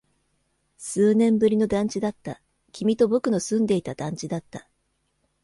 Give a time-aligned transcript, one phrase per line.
[0.79, 2.41] 数年ぶりの団地だった。
[2.71, 4.67] 君と僕の住んでいた団地だった。